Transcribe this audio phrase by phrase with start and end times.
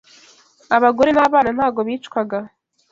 [0.77, 2.37] abagore n’abana ntago bicwaga